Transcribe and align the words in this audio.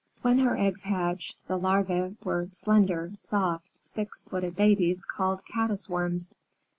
When 0.23 0.39
her 0.39 0.57
eggs 0.57 0.81
hatched, 0.81 1.43
the 1.47 1.59
larvæ 1.59 2.15
were 2.25 2.47
slender, 2.47 3.11
soft, 3.15 3.77
six 3.81 4.23
footed 4.23 4.55
babies 4.55 5.05
called 5.05 5.45
Caddis 5.45 5.87
Worms. 5.87 6.33